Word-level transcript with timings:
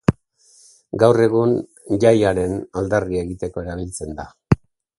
Gaur 1.03 1.19
egun, 1.25 1.53
jaiaren 2.05 2.57
aldarria 2.81 3.25
egiteko 3.27 3.67
erabiltzen 3.67 4.21
da. 4.23 4.27